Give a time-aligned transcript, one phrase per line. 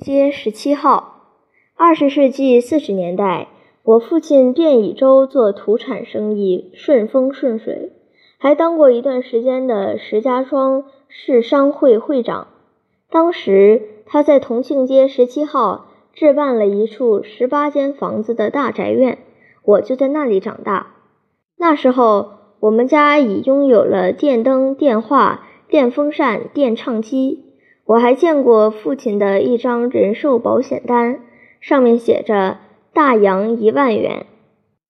[0.00, 1.14] 街十七号。
[1.74, 3.48] 二十世纪四十年代，
[3.82, 7.92] 我父亲便以州做土产生意顺风顺水，
[8.38, 12.48] 还当过一段时间的石家庄市商会会长。
[13.10, 19.18] 当时他在同庆街十七号置办了一处十八间房子的大宅院，
[19.64, 20.88] 我就在那里长大。
[21.56, 27.45] 那时候，我们家已拥有了电灯、电话、电风扇、电唱机。
[27.86, 31.20] 我还见过父亲的一张人寿保险单，
[31.60, 32.58] 上面写着
[32.92, 34.26] “大洋一万元”。